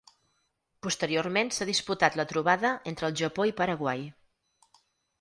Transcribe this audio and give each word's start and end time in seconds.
Posteriorment 0.87 1.53
s’ha 1.59 1.69
disputat 1.71 2.19
la 2.21 2.27
trobada 2.33 2.75
entre 2.95 3.11
el 3.13 3.23
Japó 3.23 3.49
i 3.53 3.57
Paraguai. 3.63 4.07